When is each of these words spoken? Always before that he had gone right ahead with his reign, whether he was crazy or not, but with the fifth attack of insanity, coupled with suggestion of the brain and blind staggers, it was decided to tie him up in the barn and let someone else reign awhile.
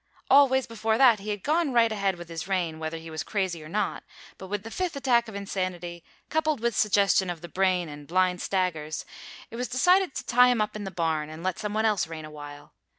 Always 0.31 0.65
before 0.65 0.97
that 0.97 1.19
he 1.19 1.29
had 1.29 1.43
gone 1.43 1.73
right 1.73 1.91
ahead 1.91 2.15
with 2.17 2.27
his 2.27 2.47
reign, 2.47 2.79
whether 2.79 2.97
he 2.97 3.11
was 3.11 3.21
crazy 3.21 3.63
or 3.63 3.69
not, 3.69 4.03
but 4.39 4.47
with 4.47 4.63
the 4.63 4.71
fifth 4.71 4.95
attack 4.95 5.27
of 5.27 5.35
insanity, 5.35 6.03
coupled 6.27 6.59
with 6.59 6.75
suggestion 6.75 7.29
of 7.29 7.41
the 7.41 7.47
brain 7.47 7.87
and 7.87 8.07
blind 8.07 8.41
staggers, 8.41 9.05
it 9.51 9.57
was 9.57 9.67
decided 9.67 10.15
to 10.15 10.25
tie 10.25 10.49
him 10.49 10.59
up 10.59 10.75
in 10.75 10.85
the 10.85 10.89
barn 10.89 11.29
and 11.29 11.43
let 11.43 11.59
someone 11.59 11.85
else 11.85 12.07
reign 12.07 12.25
awhile. 12.25 12.73